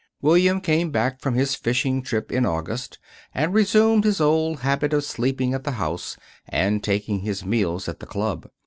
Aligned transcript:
William 0.19 0.59
came 0.61 0.89
back 0.89 1.19
from 1.21 1.35
his 1.35 1.53
fishing 1.53 2.01
trip 2.01 2.31
in 2.31 2.43
August, 2.43 2.97
and 3.35 3.53
resumed 3.53 4.03
his 4.03 4.19
old 4.19 4.61
habit 4.61 4.93
of 4.93 5.03
sleeping 5.03 5.53
at 5.53 5.63
the 5.63 5.73
house 5.73 6.17
and 6.49 6.83
taking 6.83 7.19
his 7.19 7.45
meals 7.45 7.87
at 7.87 7.99
the 7.99 8.07
club. 8.07 8.49